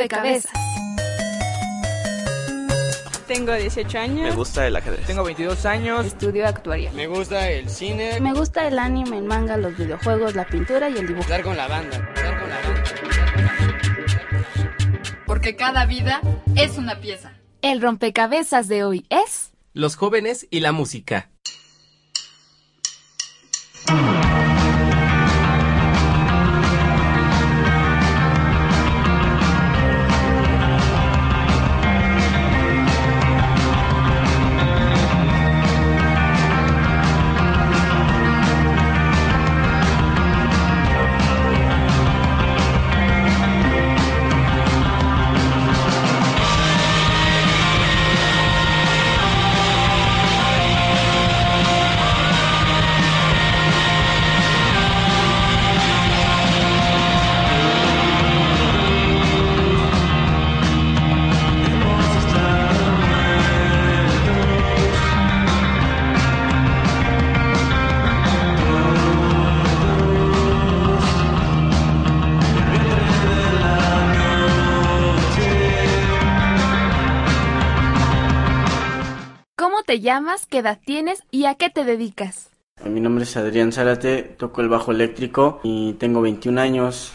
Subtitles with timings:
[0.00, 0.52] rompecabezas.
[3.26, 4.28] Tengo 18 años.
[4.28, 5.06] Me gusta el ajedrez.
[5.06, 6.06] Tengo 22 años.
[6.06, 6.90] Estudio actuaría.
[6.92, 8.18] Me gusta el cine.
[8.20, 11.22] Me gusta el anime, el manga, los videojuegos, la pintura y el dibujo.
[11.22, 11.96] Estar con la banda.
[11.96, 12.84] Estar con la banda.
[15.26, 16.20] Porque cada vida
[16.56, 17.32] es una pieza.
[17.62, 19.52] El rompecabezas de hoy es...
[19.74, 21.30] Los jóvenes y la música.
[79.90, 80.46] Te llamas?
[80.46, 81.24] ¿Qué edad tienes?
[81.32, 82.50] ¿Y a qué te dedicas?
[82.84, 87.12] Mi nombre es Adrián Zárate, toco el bajo eléctrico y tengo 21 años.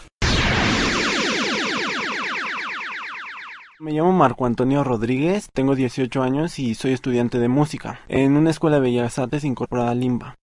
[3.80, 8.50] Me llamo Marco Antonio Rodríguez, tengo 18 años y soy estudiante de música en una
[8.50, 10.34] escuela de bellas artes incorporada a Limba.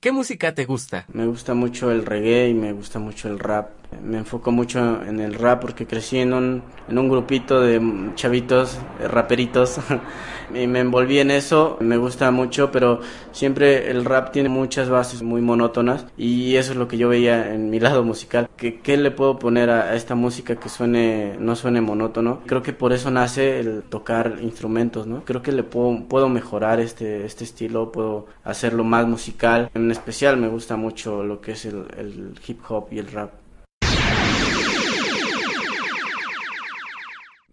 [0.00, 1.04] ¿Qué música te gusta?
[1.12, 3.83] Me gusta mucho el reggae y me gusta mucho el rap.
[4.02, 7.80] Me enfoco mucho en el rap porque crecí en un, en un grupito de
[8.14, 9.78] chavitos, de raperitos,
[10.54, 11.76] y me envolví en eso.
[11.80, 13.00] Me gusta mucho, pero
[13.32, 17.54] siempre el rap tiene muchas bases muy monótonas y eso es lo que yo veía
[17.54, 18.48] en mi lado musical.
[18.56, 22.40] ¿Qué, qué le puedo poner a esta música que suene, no suene monótono?
[22.46, 25.24] Creo que por eso nace el tocar instrumentos, ¿no?
[25.24, 29.70] Creo que le puedo, puedo mejorar este, este estilo, puedo hacerlo más musical.
[29.74, 33.43] En especial me gusta mucho lo que es el, el hip hop y el rap.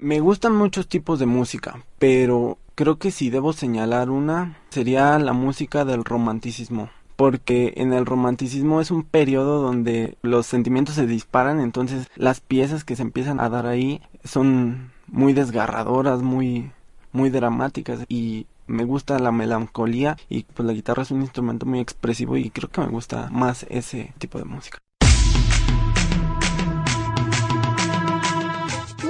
[0.02, 5.32] Me gustan muchos tipos de música, pero creo que si debo señalar una, sería la
[5.32, 6.90] música del romanticismo.
[7.16, 12.84] Porque en el romanticismo es un periodo donde los sentimientos se disparan, entonces las piezas
[12.84, 16.72] que se empiezan a dar ahí son muy desgarradoras, muy,
[17.12, 21.80] muy dramáticas y me gusta la melancolía y pues la guitarra es un instrumento muy
[21.80, 24.80] expresivo y creo que me gusta más ese tipo de música.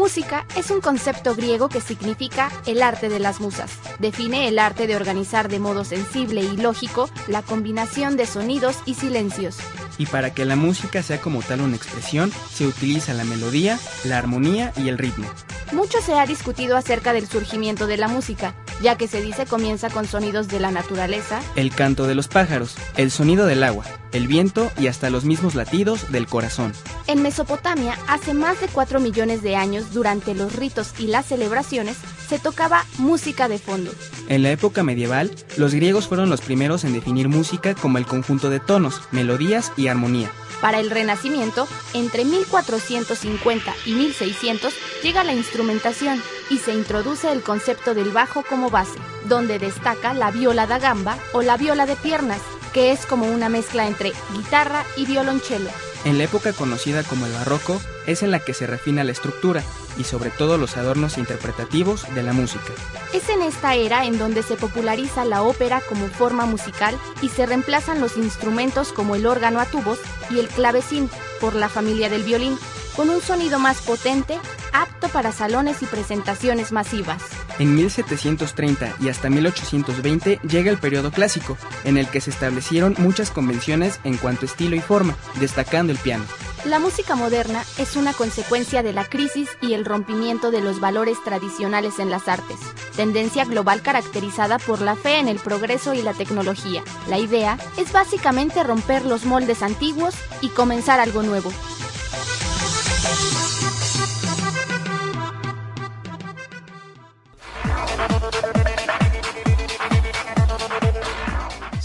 [0.02, 3.70] Música es un concepto griego que significa el arte de las musas.
[4.00, 8.96] Define el arte de organizar de modo sensible y lógico la combinación de sonidos y
[8.96, 9.60] silencios.
[10.00, 14.18] Y para que la música sea como tal una expresión, se utiliza la melodía, la
[14.18, 15.30] armonía y el ritmo.
[15.72, 19.90] Mucho se ha discutido acerca del surgimiento de la música, ya que se dice comienza
[19.90, 24.28] con sonidos de la naturaleza, El canto de los pájaros, el sonido del agua, el
[24.28, 26.74] viento y hasta los mismos latidos del corazón.
[27.08, 31.98] En Mesopotamia, hace más de 4 millones de años, durante los ritos y las celebraciones,
[32.28, 33.92] se tocaba música de fondo.
[34.28, 38.50] En la época medieval, los griegos fueron los primeros en definir música como el conjunto
[38.50, 40.32] de tonos, melodías y armonía.
[40.62, 47.94] Para el Renacimiento, entre 1450 y 1600 llega la instrumentación y se introduce el concepto
[47.94, 52.42] del bajo como base, donde destaca la viola da gamba o la viola de piernas,
[52.74, 55.91] que es como una mezcla entre guitarra y violonchelo.
[56.04, 59.64] En la época conocida como el barroco, es en la que se refina la estructura
[59.98, 62.74] y sobre todo los adornos interpretativos de la música.
[63.14, 67.46] Es en esta era en donde se populariza la ópera como forma musical y se
[67.46, 70.00] reemplazan los instrumentos como el órgano a tubos
[70.32, 71.10] y el clavecín
[71.40, 72.58] por la familia del violín,
[72.96, 74.40] con un sonido más potente,
[74.74, 77.22] apto para salones y presentaciones masivas.
[77.62, 83.30] En 1730 y hasta 1820 llega el periodo clásico, en el que se establecieron muchas
[83.30, 86.24] convenciones en cuanto a estilo y forma, destacando el piano.
[86.66, 91.24] La música moderna es una consecuencia de la crisis y el rompimiento de los valores
[91.24, 92.58] tradicionales en las artes,
[92.96, 96.84] tendencia global caracterizada por la fe en el progreso y la tecnología.
[97.10, 101.52] La idea es básicamente romper los moldes antiguos y comenzar algo nuevo.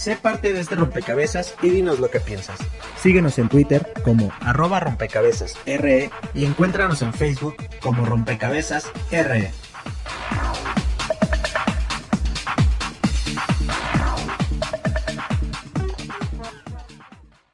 [0.06, 2.61] Sé parte de este rompecabezas y dinos lo que piensas.
[2.97, 9.50] Síguenos en Twitter como arroba rompecabezas RE y encuéntranos en Facebook como rompecabezas RE.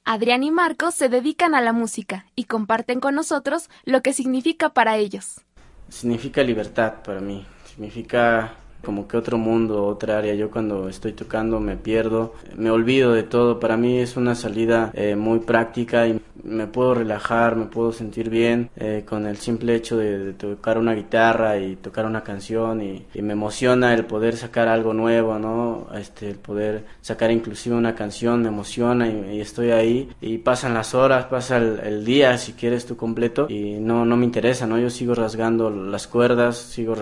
[0.04, 4.74] Adrián y Marcos se dedican a la música y comparten con nosotros lo que significa
[4.74, 5.40] para ellos.
[5.88, 10.34] Significa libertad para mí, significa como que otro mundo, otra área.
[10.34, 13.60] Yo cuando estoy tocando me pierdo, me olvido de todo.
[13.60, 18.30] Para mí es una salida eh, muy práctica y me puedo relajar, me puedo sentir
[18.30, 23.06] bien eh, con el simple hecho de, tocar una guitarra y tocar una canción y,
[23.22, 25.86] me emociona el poder sacar algo nuevo, ¿no?
[25.94, 30.94] Este, el poder sacar inclusive una canción me emociona y, estoy ahí y pasan las
[30.94, 34.78] horas, pasa el, día si quieres tú completo y no, no me interesa, ¿no?
[34.78, 36.96] Yo sigo rasgando las cuerdas, sigo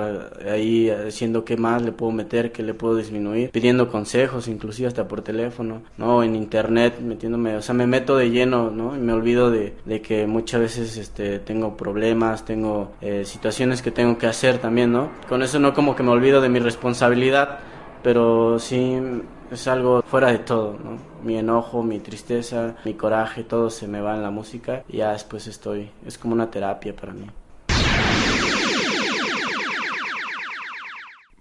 [0.46, 5.06] ahí haciendo qué más le puedo meter, qué le puedo disminuir, pidiendo consejos inclusive hasta
[5.08, 6.22] por teléfono, ¿no?
[6.22, 8.96] En internet metiéndome, o sea, me meto de lleno, ¿no?
[8.96, 14.18] Y me olvido de, que muchas veces este, tengo problemas, tengo eh, situaciones que tengo
[14.18, 15.10] que hacer también, ¿no?
[15.28, 17.58] Con eso no como que me olvido de mi responsabilidad,
[18.02, 18.98] pero sí
[19.50, 20.96] es algo fuera de todo, ¿no?
[21.22, 25.12] Mi enojo, mi tristeza, mi coraje, todo se me va en la música y ya
[25.12, 27.26] después estoy, es como una terapia para mí.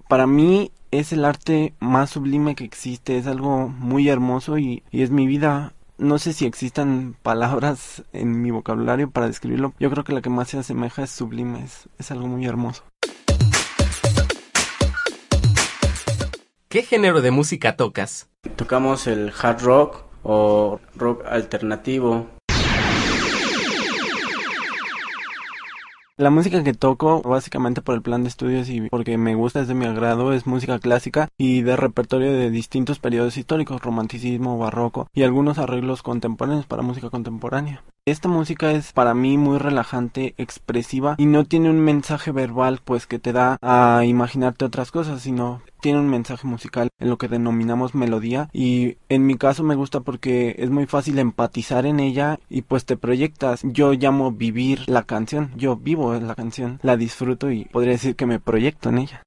[0.09, 5.03] Para mí es el arte más sublime que existe, es algo muy hermoso y, y
[5.03, 9.75] es mi vida no sé si existan palabras en mi vocabulario para describirlo.
[9.79, 11.63] Yo creo que la que más se asemeja es sublime,
[11.99, 12.85] es, algo muy hermoso.
[16.69, 18.31] ¿Qué género de música tocas?
[18.55, 22.25] Tocamos el hard rock o rock alternativo,
[26.19, 29.69] La música que toco, básicamente por el plan de estudios y porque me gusta, es
[29.69, 35.07] de mi agrado, es música clásica y de repertorio de distintos periodos históricos, romanticismo, barroco
[35.13, 37.85] y algunos arreglos contemporáneos para música contemporánea.
[38.05, 43.07] Esta música es para mí muy relajante, expresiva y no tiene un mensaje verbal pues
[43.07, 47.27] que te da a imaginarte otras cosas, sino tiene un mensaje musical en lo que
[47.27, 52.39] denominamos melodía y en mi caso me gusta porque es muy fácil empatizar en ella
[52.49, 53.61] y pues te proyectas.
[53.63, 58.25] Yo llamo vivir la canción, yo vivo la canción, la disfruto y podría decir que
[58.25, 59.23] me proyecto en ella.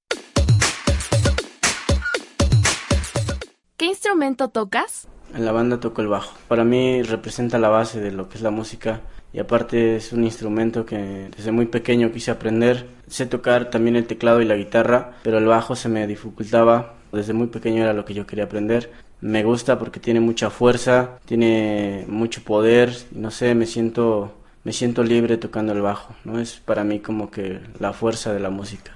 [3.77, 5.09] ¿Qué instrumento tocas?
[5.35, 6.37] En la banda toco el bajo.
[6.47, 9.01] Para mí representa la base de lo que es la música
[9.33, 12.87] y aparte es un instrumento que desde muy pequeño quise aprender.
[13.09, 16.95] Sé tocar también el teclado y la guitarra, pero el bajo se me dificultaba.
[17.13, 18.91] Desde muy pequeño era lo que yo quería aprender.
[19.21, 24.35] Me gusta porque tiene mucha fuerza, tiene mucho poder, no sé, me siento
[24.65, 26.39] me siento libre tocando el bajo, ¿no?
[26.39, 28.93] Es para mí como que la fuerza de la música.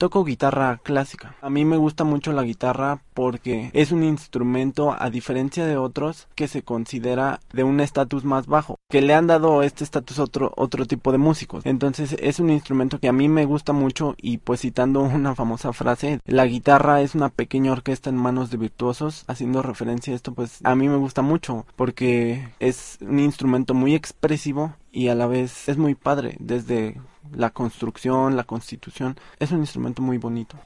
[0.00, 1.36] Toco guitarra clásica.
[1.42, 6.26] A mí me gusta mucho la guitarra porque es un instrumento, a diferencia de otros,
[6.34, 10.52] que se considera de un estatus más bajo, que le han dado este estatus otro,
[10.56, 11.64] otro tipo de músicos.
[11.64, 15.72] Entonces es un instrumento que a mí me gusta mucho y pues citando una famosa
[15.72, 20.34] frase, la guitarra es una pequeña orquesta en manos de virtuosos, haciendo referencia a esto,
[20.34, 25.26] pues a mí me gusta mucho porque es un instrumento muy expresivo y a la
[25.26, 27.00] vez es muy padre desde
[27.32, 29.16] la construcción, la constitución.
[29.38, 30.56] Es un instrumento muy bonito.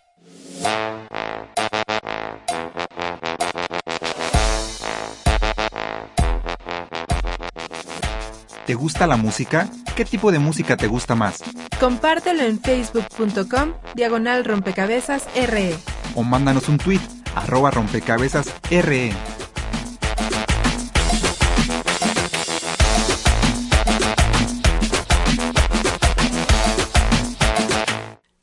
[8.67, 9.69] ¿Te gusta la música?
[9.95, 11.43] ¿Qué tipo de música te gusta más?
[11.79, 15.77] Compártelo en facebook.com diagonal rompecabezas RE.
[16.15, 17.01] O mándanos un tweet
[17.35, 19.13] arroba rompecabezas RE.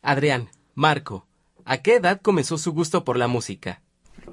[0.03, 1.25] Adrián, Marco,
[1.65, 3.81] ¿a qué edad comenzó su gusto por la música?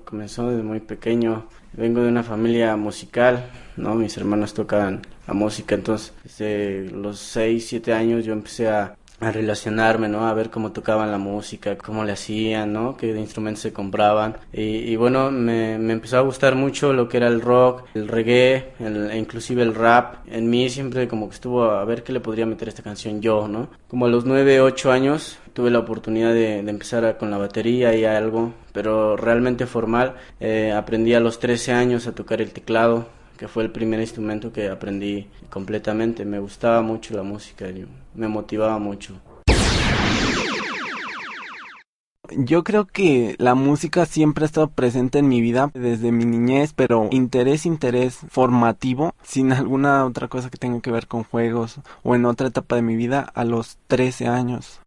[0.08, 1.44] Comenzó desde muy pequeño.
[1.74, 3.94] Vengo de una familia musical, ¿no?
[3.94, 10.08] Mis hermanos tocan la música, entonces desde los 6, 7 años yo empecé a, relacionarme,
[10.08, 10.26] ¿no?
[10.26, 12.96] A ver cómo tocaban la música, cómo le hacían, ¿no?
[12.96, 14.36] Qué instrumentos se compraban.
[14.52, 19.18] Y, bueno, me, empezó a gustar mucho lo que era el rock, el reggae, e
[19.18, 20.26] inclusive el rap.
[20.28, 23.20] En mí siempre como que estuvo a ver qué le podría meter a esta canción
[23.20, 23.68] yo, ¿no?
[23.88, 28.04] Como a los 9, 8 años tuve la oportunidad de, empezar con la batería y
[28.04, 30.14] algo, pero realmente formal.
[30.38, 34.52] Eh, aprendí a los 13 años a tocar el teclado, que fue el primer instrumento
[34.52, 36.26] que aprendí completamente.
[36.26, 37.66] Me gustaba mucho la música,
[38.14, 39.14] me motivaba mucho.
[42.36, 46.74] Yo creo que la música siempre ha estado presente en mi vida desde mi niñez,
[46.74, 52.14] pero interés, interés formativo, sin alguna otra cosa que tenga que ver con juegos o
[52.14, 54.80] en otra etapa de mi vida a los 13 años.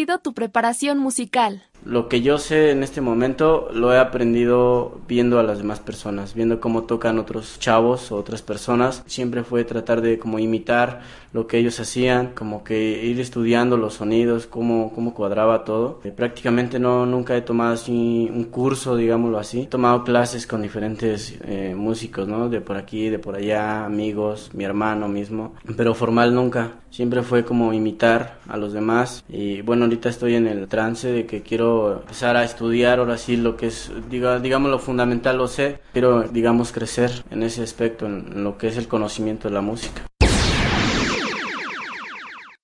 [0.00, 1.62] Sido tu preparación musical?
[1.84, 6.34] Lo que yo sé en este momento lo he aprendido viendo a las demás personas,
[6.34, 9.02] viendo cómo tocan otros chavos o otras personas.
[9.06, 11.00] Siempre fue tratar de como imitar
[11.32, 16.00] lo que ellos hacían, como que ir estudiando los sonidos, cómo, cómo cuadraba todo.
[16.04, 19.62] Eh, prácticamente no, nunca he tomado así un curso, digámoslo así.
[19.62, 22.48] He tomado clases con diferentes eh, músicos, ¿no?
[22.48, 26.72] De por aquí, de por allá, amigos, mi hermano mismo, pero formal nunca.
[26.90, 31.24] Siempre fue como imitar a los demás y bueno, ahorita estoy en el trance de
[31.24, 31.69] que quiero
[32.00, 36.22] empezar a estudiar ahora sí lo que es, diga, digamos lo fundamental lo sé, quiero
[36.22, 40.02] digamos crecer en ese aspecto, en lo que es el conocimiento de la música.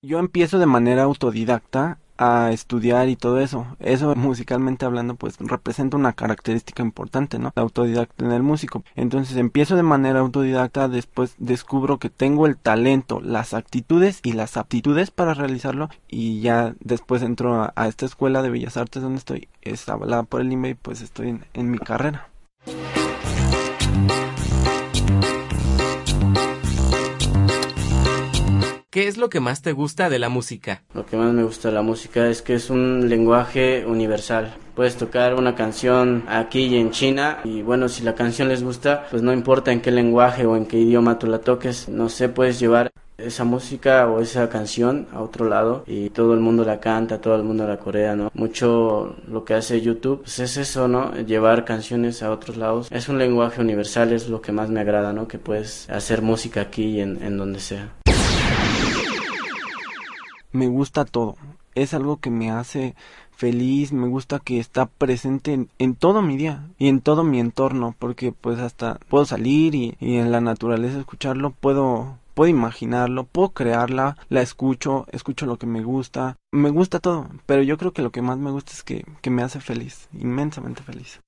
[0.01, 3.65] Yo empiezo de manera autodidacta a estudiar y todo eso.
[3.79, 7.51] Eso musicalmente hablando pues representa una característica importante, ¿no?
[7.55, 8.83] La autodidacta en el músico.
[8.95, 14.57] Entonces empiezo de manera autodidacta, después descubro que tengo el talento, las actitudes y las
[14.57, 19.47] aptitudes para realizarlo y ya después entro a, esta escuela de Bellas Artes donde estoy,
[19.61, 22.29] es avalada por el IME y pues estoy en mi carrera.
[28.97, 30.81] ¿Qué es lo que más te gusta de la música?
[30.95, 34.55] Lo que más me gusta de la música es que es un lenguaje universal.
[34.73, 39.05] Puedes tocar una canción aquí y en China y bueno, si la canción les gusta,
[39.11, 42.27] pues no importa en qué lenguaje o en qué idioma tú la toques, no sé,
[42.27, 46.79] puedes llevar esa música o esa canción a otro lado y todo el mundo la
[46.79, 48.31] canta, todo el mundo la corea, ¿no?
[48.33, 51.13] Mucho lo que hace YouTube pues es eso, ¿no?
[51.13, 52.87] Llevar canciones a otros lados.
[52.89, 55.27] Es un lenguaje universal, es lo que más me agrada, ¿no?
[55.27, 57.93] Que puedes hacer música aquí y en, en donde sea
[60.57, 61.35] me gusta todo.
[61.75, 62.95] Es algo que me hace
[63.31, 67.95] feliz, me gusta que está presente en, todo mi día y en todo mi entorno,
[67.99, 74.15] porque pues hasta puedo salir y, en la naturaleza escucharlo, puedo puedo imaginarlo, puedo crearla,
[74.29, 78.11] la escucho, escucho lo que me gusta, me gusta todo, pero yo creo que lo
[78.11, 81.19] que más me gusta es que, que me hace feliz, inmensamente feliz.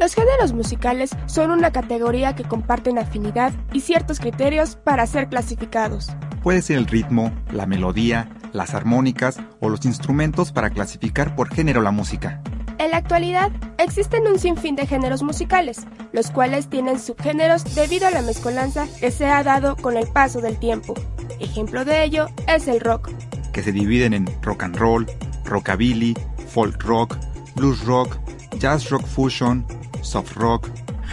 [0.00, 6.08] Los géneros musicales son una categoría que comparten afinidad y ciertos criterios para ser clasificados.
[6.42, 11.82] Puede ser el ritmo, la melodía, las armónicas o los instrumentos para clasificar por género
[11.82, 12.40] la música.
[12.78, 18.10] En la actualidad existen un sinfín de géneros musicales, los cuales tienen subgéneros debido a
[18.10, 20.94] la mezcolanza que se ha dado con el paso del tiempo.
[21.40, 23.10] Ejemplo de ello es el rock,
[23.52, 25.06] que se dividen en rock and roll,
[25.44, 26.16] rockabilly,
[26.48, 27.18] folk rock,
[27.54, 28.18] blues rock,
[28.58, 29.66] jazz rock fusion,
[30.02, 30.68] soft rock,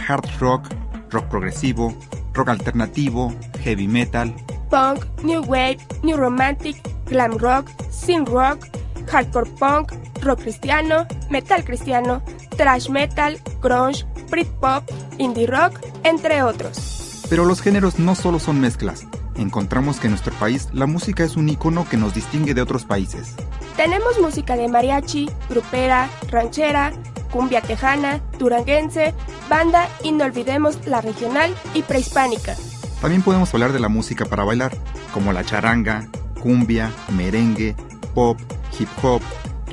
[0.08, 0.68] hard rock,
[1.10, 1.94] rock progresivo,
[2.34, 4.34] rock alternativo, heavy metal,
[4.70, 6.76] punk, new wave, new romantic,
[7.06, 8.66] glam rock, synth rock,
[9.10, 9.92] hardcore punk,
[10.22, 12.22] rock cristiano, metal cristiano,
[12.56, 14.84] thrash metal, grunge, Britpop,
[15.18, 17.24] indie rock, entre otros.
[17.28, 19.06] Pero los géneros no solo son mezclas.
[19.36, 22.84] Encontramos que en nuestro país la música es un icono que nos distingue de otros
[22.84, 23.34] países.
[23.76, 26.92] Tenemos música de mariachi, grupera, ranchera,
[27.30, 29.14] cumbia tejana, duranguense,
[29.48, 32.56] banda y no olvidemos la regional y prehispánica.
[33.00, 34.76] También podemos hablar de la música para bailar,
[35.12, 36.08] como la charanga,
[36.40, 37.76] cumbia, merengue,
[38.14, 38.38] pop,
[38.78, 39.22] hip hop,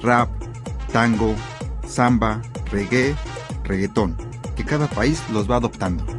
[0.02, 0.30] rap,
[0.92, 1.34] tango,
[1.88, 3.16] samba, reggae,
[3.64, 4.16] reggaetón,
[4.56, 6.15] que cada país los va adoptando.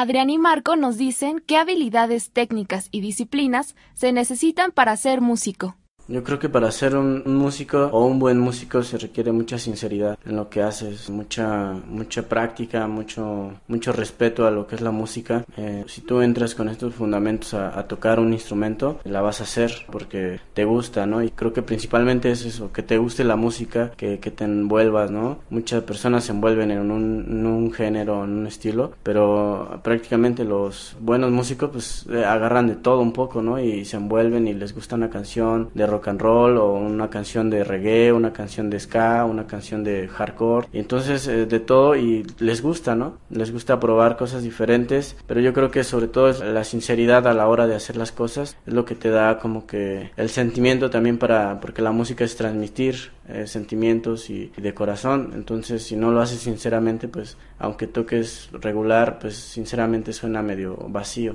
[0.00, 5.74] Adrián y Marco nos dicen qué habilidades técnicas y disciplinas se necesitan para ser músico.
[6.08, 10.18] Yo creo que para ser un, músico o un buen músico se requiere mucha sinceridad
[10.24, 14.90] en lo que haces, mucha mucha práctica, mucho mucho respeto a lo que es la
[14.90, 15.44] música.
[15.58, 19.70] Eh, si tú entras con estos fundamentos a, tocar un instrumento, la vas a hacer
[19.92, 21.22] porque te gusta, ¿no?
[21.22, 25.10] Y creo que principalmente es eso, que te guste la música, que, que te envuelvas,
[25.10, 25.40] ¿no?
[25.50, 30.96] Muchas personas se envuelven en un, en un género, en un estilo, pero prácticamente los
[31.00, 33.60] buenos músicos pues eh, agarran de todo un poco, ¿no?
[33.60, 37.10] Y se envuelven y les gusta una canción de rock rock and roll o una
[37.10, 40.68] canción de reggae, una canción de ska, una canción de hardcore.
[40.72, 43.18] Y entonces eh, de todo y les gusta, ¿no?
[43.30, 47.34] Les gusta probar cosas diferentes, pero yo creo que sobre todo es la sinceridad a
[47.34, 50.90] la hora de hacer las cosas es lo que te da como que el sentimiento
[50.90, 55.32] también para porque la música es transmitir eh, sentimientos y, y de corazón.
[55.34, 61.34] Entonces si no lo haces sinceramente, pues aunque toques regular, pues sinceramente suena medio vacío.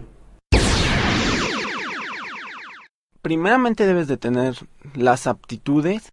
[3.23, 4.55] Primeramente debes de tener
[4.93, 6.11] las aptitudes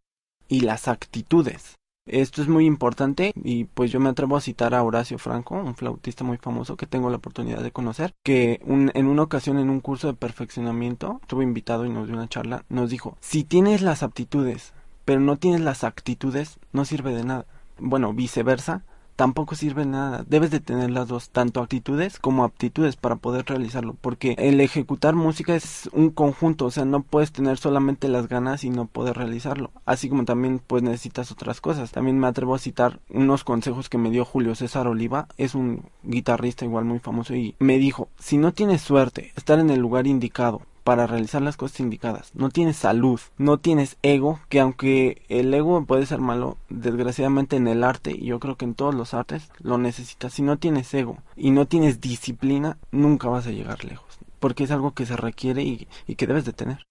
[0.49, 1.75] y las actitudes.
[2.07, 5.75] Esto es muy importante y pues yo me atrevo a citar a Horacio Franco, un
[5.75, 9.81] flautista muy famoso que tengo la oportunidad de conocer, que en una ocasión en un
[9.81, 14.03] curso de perfeccionamiento, estuve invitado y nos dio una charla, nos dijo, si tienes las
[14.03, 14.73] aptitudes,
[15.05, 17.47] pero no tienes las actitudes, no sirve de nada.
[17.79, 18.85] Bueno, viceversa,
[19.21, 20.25] tampoco sirve nada.
[20.27, 25.15] Debes de tener las dos, tanto actitudes como aptitudes para poder realizarlo, porque el ejecutar
[25.15, 29.19] música es un conjunto, o sea, no puedes tener solamente las ganas y no poder
[29.19, 31.93] realizarlo, así como también pues necesitas otras cosas.
[31.93, 35.83] También me atrevo a citar unos consejos que me dio Julio César Oliva, es un
[36.03, 40.07] guitarrista igual muy famoso y me dijo, si no tienes suerte, estar en el lugar
[40.07, 42.33] indicado, para realizar las cosas indicadas.
[42.35, 47.69] No tienes salud, no tienes ego, que aunque el ego puede ser malo, desgraciadamente en
[47.69, 50.35] el arte, y yo creo que en todos los artes lo necesitas.
[50.35, 54.73] Si no tienes ego y no tienes disciplina, nunca vas a llegar lejos, porque es
[54.73, 56.85] algo que se requiere y, y que debes de tener.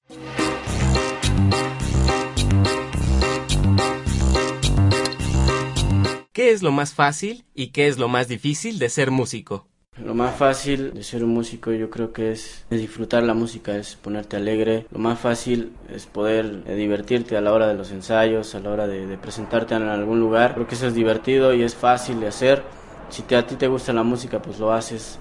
[6.32, 9.68] ¿Qué es lo más fácil y qué es lo más difícil de ser músico?
[10.04, 13.96] Lo más fácil de ser un músico yo creo que es, disfrutar la música, es
[13.96, 14.86] ponerte alegre.
[14.92, 18.70] Lo más fácil es poder eh, divertirte a la hora de los ensayos, a la
[18.72, 20.54] hora de, presentarte en algún lugar.
[20.54, 22.64] Creo que eso es divertido y es fácil de hacer.
[23.10, 25.20] Si te, a ti te gusta la música, pues lo haces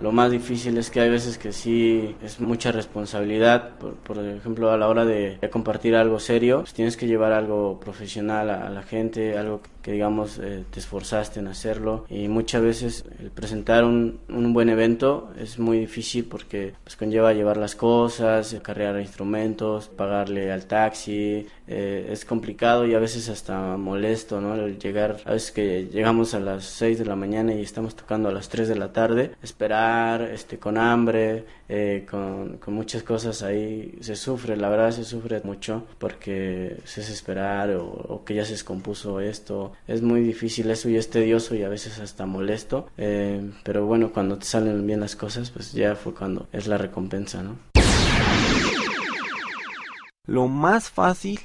[0.00, 3.70] lo más difícil es que hay veces que sí es mucha responsabilidad.
[3.78, 8.50] Por, ejemplo, a la hora de, compartir algo serio, pues tienes que llevar algo profesional
[8.50, 12.06] a, la gente, algo que digamos eh, te esforzaste en hacerlo.
[12.10, 17.32] Y muchas veces el presentar un, un buen evento es muy difícil porque pues, conlleva
[17.32, 21.46] llevar las cosas, cargar instrumentos, pagarle al taxi.
[21.68, 24.54] Eh, es complicado y a veces hasta molesto, ¿no?
[24.54, 28.28] El llegar, a veces que llegamos a las 6 de la mañana y estamos tocando
[28.28, 33.98] a las 3 de la tarde, esperar este, con hambre, eh, con, muchas cosas ahí,
[34.00, 38.52] se sufre, la verdad se sufre mucho porque se es esperar o, que ya se
[38.52, 39.72] descompuso esto.
[39.86, 44.12] Es muy difícil eso y es tedioso y a veces hasta molesto, eh, pero bueno,
[44.12, 47.56] cuando te salen bien las cosas, pues ya fue cuando es la recompensa, ¿no?
[50.26, 51.40] Lo más fácil,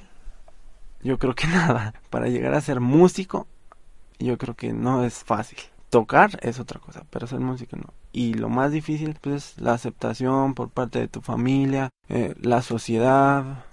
[1.03, 3.47] yo creo que nada, para llegar a ser músico,
[4.19, 5.59] yo creo que no es fácil.
[5.89, 10.53] Tocar es otra cosa, pero ser músico no y lo más difícil pues la aceptación
[10.53, 13.65] por parte de tu familia, eh, la sociedad,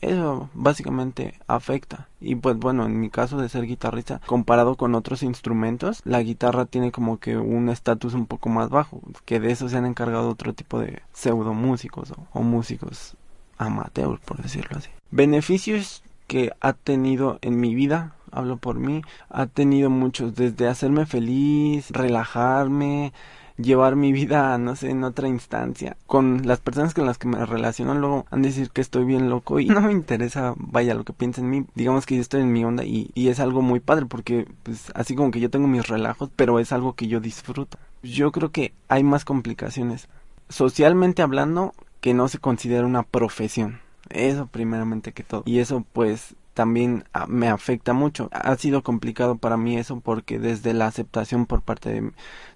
[0.00, 2.08] eso básicamente afecta.
[2.20, 6.66] Y pues bueno, en mi caso de ser guitarrista, comparado con otros instrumentos, la guitarra
[6.66, 10.28] tiene como que un estatus un poco más bajo, que de eso se han encargado
[10.28, 13.16] otro tipo de pseudo músicos o, músicos
[13.58, 14.90] amateur, por decirlo así.
[15.10, 21.06] Beneficios que ha tenido en mi vida, hablo por mí, ha tenido muchos, desde hacerme
[21.06, 23.12] feliz, relajarme,
[23.56, 25.96] llevar mi vida, no sé, en otra instancia.
[26.06, 29.30] Con las personas con las que me relaciono luego han de decir que estoy bien
[29.30, 31.66] loco y no me interesa, vaya, lo que piensen en mí.
[31.74, 34.90] Digamos que yo estoy en mi onda y, y es algo muy padre porque, pues,
[34.94, 37.78] así como que yo tengo mis relajos, pero es algo que yo disfruto.
[38.02, 40.08] Yo creo que hay más complicaciones.
[40.48, 43.80] Socialmente hablando, que no se considera una profesión.
[44.10, 45.42] Eso primeramente que todo.
[45.44, 48.30] Y eso pues también ah, me afecta mucho.
[48.32, 52.02] Ha sido complicado para mí eso porque desde la aceptación por parte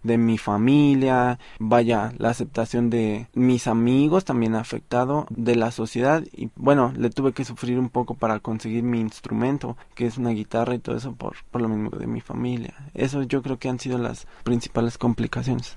[0.03, 6.25] de, mi familia, vaya, la aceptación de mis amigos también ha afectado, de la sociedad
[6.33, 10.31] y bueno, le tuve que sufrir un poco para conseguir mi instrumento, que es una
[10.31, 12.75] guitarra y todo eso por, por lo mismo de mi familia.
[12.95, 15.77] Eso yo creo que han sido las principales complicaciones.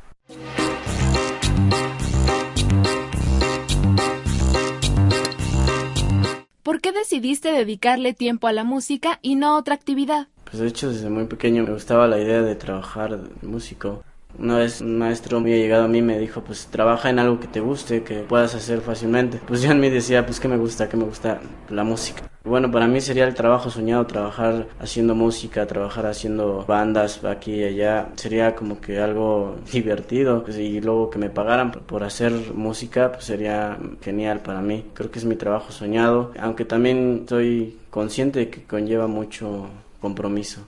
[6.64, 10.30] ¿Por qué decidiste dedicarle tiempo a la música y no a otra actividad?
[10.46, 14.02] Pues de hecho desde muy pequeño me gustaba la idea de trabajar músico.
[14.38, 17.48] Una vez un maestro había llegado a mí me dijo, pues trabaja en algo que
[17.48, 19.40] te guste, que puedas hacer fácilmente.
[19.46, 22.24] Pues yo en mí decía, pues que me gusta, que me gusta la música.
[22.44, 27.64] Bueno, para mí sería el trabajo soñado, trabajar haciendo música, trabajar haciendo bandas aquí y
[27.64, 28.10] allá.
[28.16, 30.44] Sería como que algo divertido.
[30.44, 34.84] Pues, y luego que me pagaran por hacer música, pues sería genial para mí.
[34.94, 39.68] Creo que es mi trabajo soñado, aunque también estoy consciente de que conlleva mucho
[40.02, 40.68] compromiso.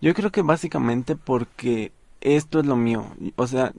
[0.00, 3.06] Yo creo que básicamente porque esto es lo mío.
[3.36, 3.72] O sea,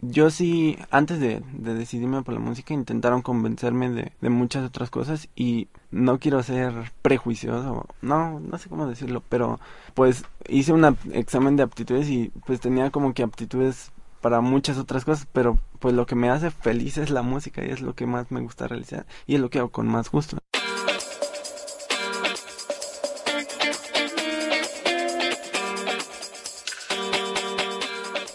[0.00, 5.28] yo sí, antes de, decidirme por la música, intentaron convencerme de, de, muchas otras cosas
[5.34, 9.58] y no quiero ser prejuicioso, no, no sé cómo decirlo, pero
[9.94, 15.04] pues hice un examen de aptitudes y pues tenía como que aptitudes para muchas otras
[15.04, 18.06] cosas, pero pues lo que me hace feliz es la música y es lo que
[18.06, 20.38] más me gusta realizar y es lo que hago con más gusto.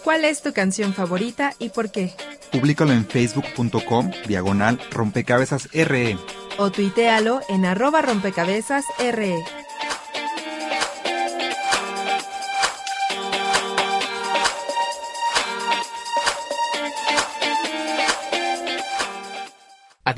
[0.09, 2.11] ¿Cuál es tu canción favorita y por qué?
[2.51, 6.17] Públicalo en facebook.com diagonal rompecabezas RE.
[6.57, 9.35] O tuitealo en arroba rompecabezas RE.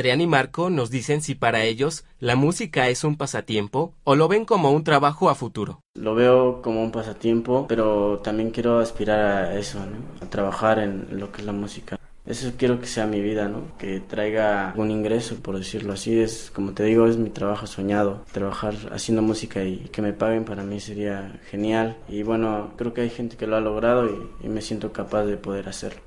[0.01, 4.27] Adrián y Marco nos dicen si para ellos la música es un pasatiempo o lo
[4.27, 5.83] ven como un trabajo a futuro.
[5.93, 9.77] Lo veo como un pasatiempo, pero también quiero aspirar a eso,
[10.19, 11.99] a trabajar en lo que es la música.
[12.25, 13.77] Eso quiero que sea mi vida, ¿no?
[13.77, 16.19] Que traiga un ingreso, por decirlo así.
[16.19, 18.25] Es, como te digo, es mi trabajo soñado.
[18.31, 21.97] Trabajar haciendo música y que me paguen para mí sería genial.
[22.09, 24.09] Y bueno, creo que hay gente que lo ha logrado
[24.43, 26.01] y me siento capaz de poder hacerlo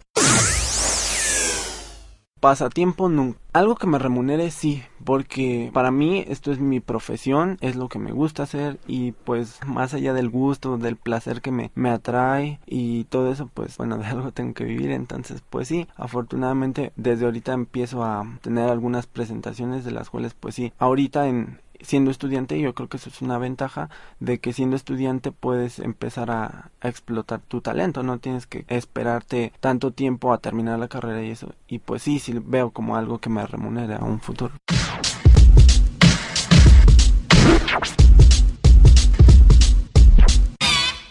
[2.45, 3.39] pasatiempo nunca.
[3.55, 7.99] Algo que me remunere sí, porque para mí esto es mi profesión, es lo que
[7.99, 12.61] me gusta hacer y pues más allá del gusto, del placer que me, me atrae
[12.67, 17.25] y todo eso, pues bueno, de algo tengo que vivir, entonces pues sí, afortunadamente desde
[17.25, 22.61] ahorita empiezo a tener algunas presentaciones de las cuales pues sí, ahorita en, siendo estudiante,
[22.61, 27.41] yo creo que eso es una ventaja de que siendo estudiante puedes empezar a, explotar
[27.41, 31.55] tu talento, no tienes que esperarte tanto tiempo a terminar la carrera y eso.
[31.67, 34.55] Y pues sí, sí veo como algo que me remunere a un futuro.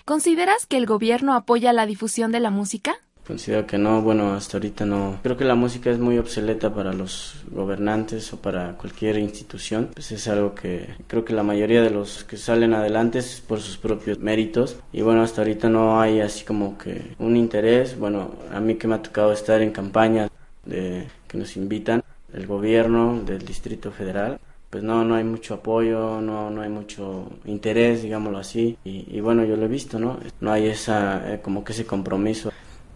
[0.06, 2.96] ¿Consideras que el gobierno apoya la difusión de la música?
[3.26, 5.20] Considero que no, bueno, hasta ahorita no.
[5.24, 9.90] Creo que la música es muy obsoleta para los gobernantes o para cualquier institución.
[9.94, 13.62] Pues es algo que creo que la mayoría de los que salen adelante es por
[13.62, 14.78] sus propios méritos.
[14.92, 17.98] Y bueno, hasta ahorita no hay así como que un interés.
[17.98, 20.30] Bueno, a mí que me ha tocado estar en campañas
[20.66, 24.40] de, que nos invitan, el gobierno del Distrito Federal
[24.74, 28.76] pues no, no hay mucho apoyo, no, no hay mucho interés, digámoslo así.
[28.84, 30.18] Y, bueno, yo lo he visto, ¿no?
[30.42, 32.52] No hay esa, eh, como que ese compromiso.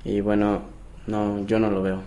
[0.08, 0.62] Y bueno,
[1.06, 2.02] no, yo no lo veo.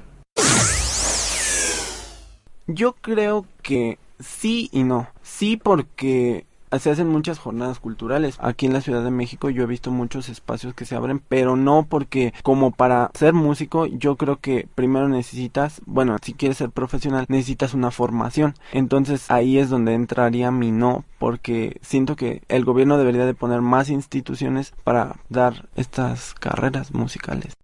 [2.67, 5.07] Yo creo que sí y no.
[5.23, 6.47] Sí porque
[6.79, 8.37] se hacen muchas jornadas culturales.
[8.41, 11.57] Aquí en la Ciudad de México yo he visto muchos espacios que se abren, pero
[11.57, 16.71] no porque como para ser músico yo creo que primero necesitas, bueno, si quieres ser
[16.71, 18.55] profesional, necesitas una formación.
[18.73, 23.61] Entonces ahí es donde entraría mi no, porque siento que el gobierno debería de poner
[23.61, 27.55] más instituciones para dar estas carreras musicales.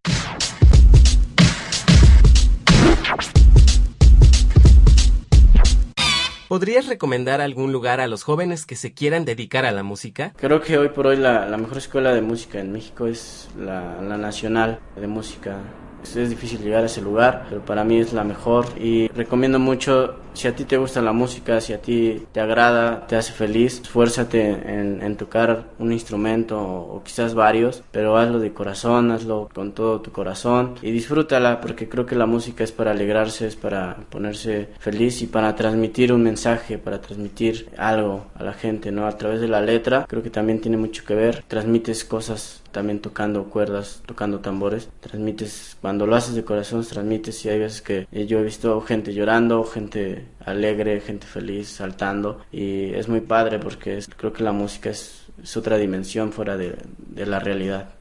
[6.48, 10.32] ¿Podrías recomendar algún lugar a los jóvenes que se quieran dedicar a la música?
[10.36, 14.78] Creo que hoy por hoy la, mejor escuela de música en México es la, Nacional
[14.94, 15.56] de Música
[16.02, 20.14] es difícil llegar a ese lugar, pero para mí es la mejor y recomiendo mucho
[20.36, 23.80] si a ti te gusta la música, si a ti te agrada, te hace feliz,
[23.80, 30.02] esfuérzate en, tocar un instrumento o, quizás varios, pero hazlo de corazón, hazlo con todo
[30.02, 34.68] tu corazón y disfrútala porque creo que la música es para alegrarse, es para ponerse
[34.78, 39.06] feliz y para transmitir un mensaje, para transmitir algo a la gente, ¿no?
[39.06, 43.00] A través de la letra, creo que también tiene mucho que ver, transmites cosas también
[43.00, 48.06] tocando cuerdas, tocando tambores, transmites, cuando lo haces de corazón, transmites y hay veces que
[48.26, 54.00] yo he visto gente llorando, gente alegre, gente feliz, saltando y es muy padre porque
[54.18, 55.22] creo que la música es,
[55.56, 56.76] otra dimensión fuera de
[57.24, 57.94] la realidad.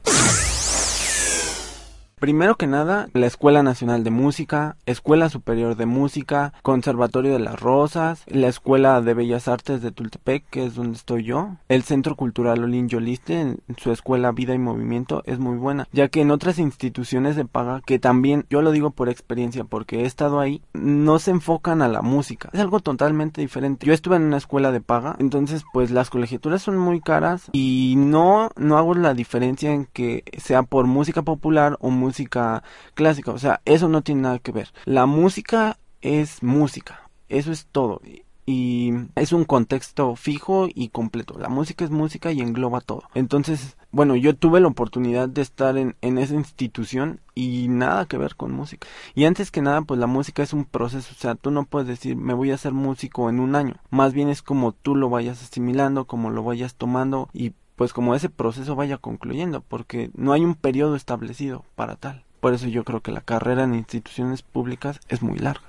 [2.18, 7.60] Primero que nada, la Escuela Nacional de Música, Escuela Superior de Música, Conservatorio de las
[7.60, 12.16] Rosas, la Escuela de Bellas Artes de Tultepec, que es donde estoy yo, el Centro
[12.16, 16.30] Cultural Olin Yoliste, en su escuela Vida y Movimiento, es muy buena, ya que en
[16.30, 20.62] otras instituciones de paga, que también yo lo digo por experiencia porque he estado ahí,
[20.72, 23.84] no se enfocan a la música, es algo totalmente diferente.
[23.84, 27.92] Yo estuve en una escuela de paga, entonces pues las colegiaturas son muy caras y
[27.98, 32.62] no, no hago la diferencia en que sea por música popular o música música
[32.94, 34.72] clásica, o sea, eso no tiene nada que ver.
[34.84, 38.00] La música es música, eso es todo.
[38.48, 41.36] Y es un contexto fijo y completo.
[41.36, 43.02] La música es música y engloba todo.
[43.14, 48.36] Entonces, bueno, yo tuve la oportunidad de estar en, esa institución y nada que ver
[48.36, 48.86] con música.
[49.16, 51.88] Y antes que nada, pues la música es un proceso, o sea, tú no puedes
[51.88, 53.74] decir me voy a ser músico en un año.
[53.90, 58.14] Más bien es como tú lo vayas asimilando, como lo vayas tomando y pues como
[58.14, 62.24] ese proceso vaya concluyendo, porque no hay un periodo establecido para tal.
[62.40, 65.62] Por eso yo creo que la carrera en instituciones públicas es muy larga.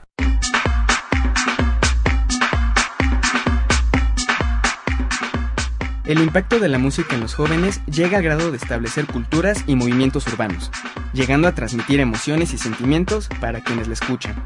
[6.07, 9.75] El impacto de la música en los jóvenes llega al grado de establecer culturas y
[9.75, 10.71] movimientos urbanos,
[11.11, 14.41] llegando a transmitir emociones y sentimientos para quienes la escuchan.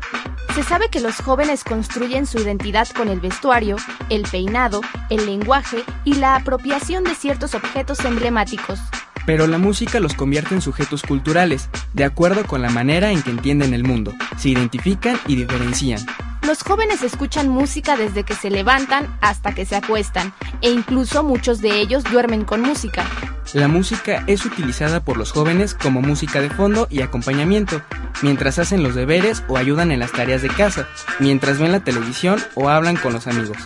[0.56, 3.76] Se sabe que los jóvenes construyen su identidad con el vestuario,
[4.10, 8.80] el peinado, el lenguaje y la apropiación de ciertos objetos emblemáticos.
[9.28, 13.30] Pero la música los convierte en sujetos culturales, de acuerdo con la manera en que
[13.30, 16.04] entienden el mundo, se identifican y diferencian.
[16.41, 21.62] Los jóvenes escuchan música desde que se levantan hasta que se acuestan, e incluso muchos
[21.62, 23.06] de ellos duermen con música.
[23.54, 27.82] La música es utilizada por los jóvenes como música de fondo y acompañamiento,
[28.22, 30.88] mientras hacen los deberes o ayudan en las tareas de casa,
[31.20, 33.58] mientras ven la televisión o hablan con los amigos.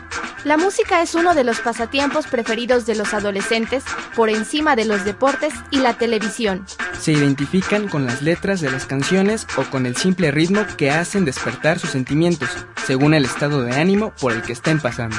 [0.43, 3.83] La música es uno de los pasatiempos preferidos de los adolescentes
[4.15, 6.65] por encima de los deportes y la televisión.
[6.99, 11.25] Se identifican con las letras de las canciones o con el simple ritmo que hacen
[11.25, 12.49] despertar sus sentimientos,
[12.87, 15.17] según el estado de ánimo por el que estén pasando.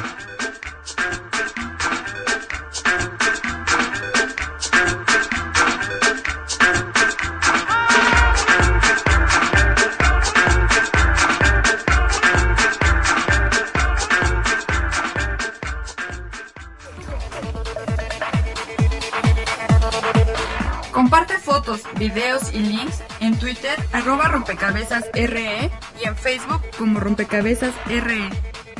[21.98, 25.70] Videos y links en Twitter arroba rompecabezas RE
[26.02, 28.30] y en Facebook como rompecabezas RE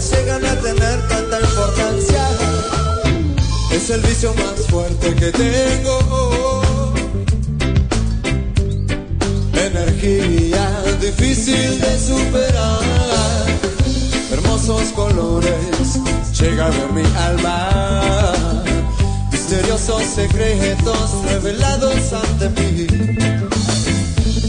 [0.00, 2.28] Llegan a tener tanta importancia.
[3.70, 6.62] Es el vicio más fuerte que tengo.
[9.54, 10.68] Energía
[11.00, 13.46] difícil de superar.
[14.32, 16.00] Hermosos colores
[16.40, 18.32] llega a ver mi alma.
[19.30, 22.86] Misteriosos secretos revelados ante mí.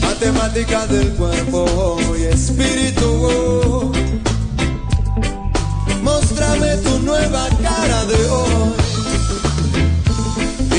[0.02, 3.92] Matemática del cuerpo y espíritu.
[6.36, 8.74] Muéstrame tu nueva cara de hoy.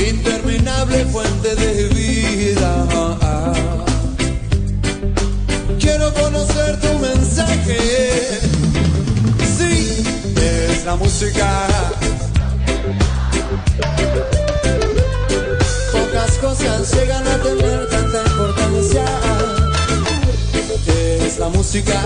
[0.07, 2.85] Interminable fuente de vida.
[5.79, 8.39] Quiero conocer tu mensaje.
[9.57, 10.03] Sí,
[10.35, 11.67] es la música.
[15.91, 19.05] Pocas cosas llegan a tener tanta importancia.
[21.25, 21.99] Es la música.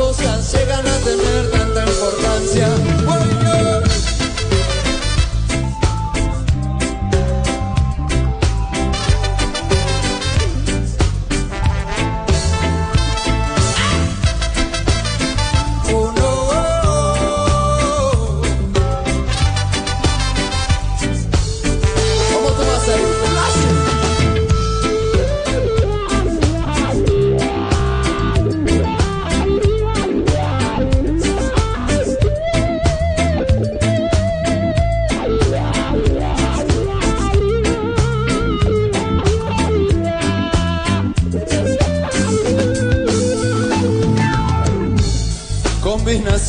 [0.00, 2.99] Cosas llegan a tener tanta importancia.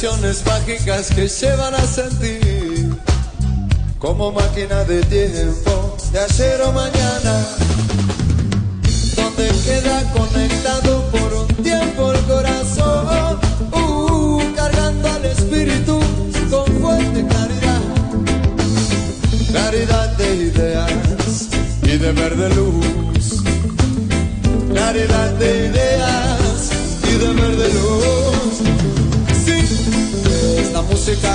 [0.02, 2.98] Combinaciones mágicas que llevan a sentir
[4.00, 7.46] como máquina de tiempo de ayer o mañana,
[9.16, 13.40] donde queda conectado por un tiempo el corazón,
[13.74, 16.00] uh, cargando al espíritu
[16.50, 17.82] con fuerte claridad,
[19.52, 21.48] claridad de ideas
[21.84, 23.44] y de verde luz,
[24.72, 26.72] claridad de ideas
[27.04, 28.31] y de verde luz.
[30.92, 31.34] Música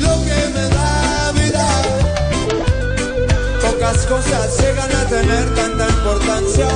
[0.00, 1.66] lo que me da vida.
[3.60, 6.68] Pocas cosas llegan a tener tanta importancia.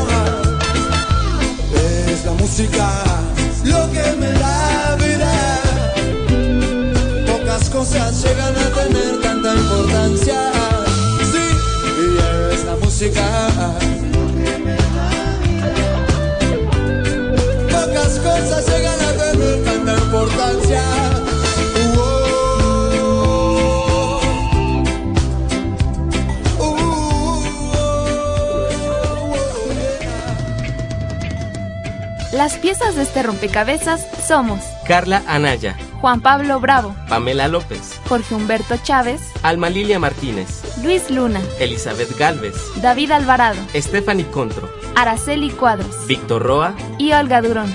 [2.13, 2.87] Es la música
[3.65, 5.33] lo que me da vida.
[7.33, 10.53] Pocas cosas llegan a tener tanta importancia.
[11.33, 11.45] Sí,
[12.03, 13.27] y es la música.
[17.73, 20.96] Pocas cosas llegan a tener tanta importancia.
[32.47, 38.77] Las piezas de este rompecabezas somos Carla Anaya, Juan Pablo Bravo, Pamela López, Jorge Humberto
[38.85, 46.41] Chávez, Alma Lilia Martínez, Luis Luna, Elizabeth Galvez, David Alvarado, Stephanie Contro, Araceli Cuadros Víctor
[46.41, 47.75] Roa y Olga Durón.